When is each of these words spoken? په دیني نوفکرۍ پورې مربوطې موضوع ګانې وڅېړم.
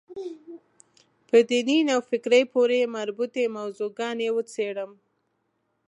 په 1.29 1.37
دیني 1.49 1.79
نوفکرۍ 1.89 2.43
پورې 2.53 2.91
مربوطې 2.95 3.43
موضوع 3.57 3.89
ګانې 3.99 4.29
وڅېړم. 4.35 4.91